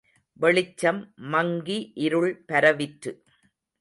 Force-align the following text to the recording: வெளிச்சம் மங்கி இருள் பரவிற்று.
வெளிச்சம் 0.39 1.01
மங்கி 1.33 1.91
இருள் 1.97 2.31
பரவிற்று. 2.47 3.13